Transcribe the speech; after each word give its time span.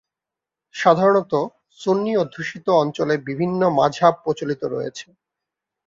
সাধারণত, 0.75 1.33
সুন্নি 1.79 2.11
অধ্যুষিত 2.17 2.65
অঞ্চলে 2.81 3.15
বিভিন্ন 3.27 3.61
মাজহাব 3.77 4.15
প্রচলিত 4.23 4.61
রয়েছে। 4.65 5.07